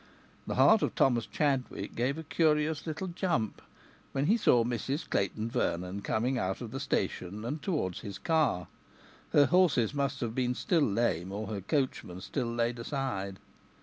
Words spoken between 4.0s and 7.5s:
when he saw Mrs Clayton Vernon coming out of the station